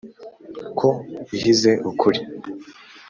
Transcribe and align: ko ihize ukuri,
ko 0.77 0.89
ihize 1.35 1.71
ukuri, 1.89 2.19